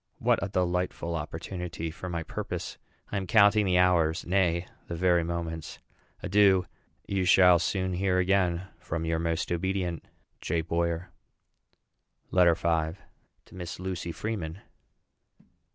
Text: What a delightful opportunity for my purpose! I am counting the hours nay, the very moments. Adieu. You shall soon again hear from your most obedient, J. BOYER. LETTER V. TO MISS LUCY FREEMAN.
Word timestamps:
What 0.17 0.39
a 0.41 0.49
delightful 0.49 1.13
opportunity 1.13 1.91
for 1.91 2.09
my 2.09 2.23
purpose! 2.23 2.79
I 3.11 3.17
am 3.17 3.27
counting 3.27 3.67
the 3.67 3.77
hours 3.77 4.25
nay, 4.25 4.67
the 4.87 4.95
very 4.95 5.23
moments. 5.23 5.77
Adieu. 6.23 6.65
You 7.05 7.23
shall 7.23 7.59
soon 7.59 7.93
again 7.93 8.57
hear 8.57 8.67
from 8.79 9.05
your 9.05 9.19
most 9.19 9.51
obedient, 9.51 10.03
J. 10.41 10.61
BOYER. 10.61 11.11
LETTER 12.31 12.55
V. 12.55 12.97
TO 13.45 13.53
MISS 13.53 13.79
LUCY 13.79 14.11
FREEMAN. 14.11 14.61